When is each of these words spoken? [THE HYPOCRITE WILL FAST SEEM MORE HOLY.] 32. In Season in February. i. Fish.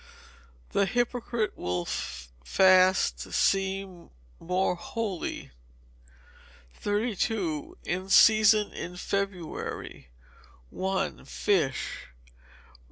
[THE 0.71 0.87
HYPOCRITE 0.87 1.55
WILL 1.55 1.85
FAST 1.85 3.19
SEEM 3.33 4.09
MORE 4.39 4.73
HOLY.] 4.73 5.51
32. 6.73 7.77
In 7.85 8.09
Season 8.09 8.73
in 8.73 8.95
February. 8.97 10.07
i. 10.83 11.11
Fish. 11.23 12.07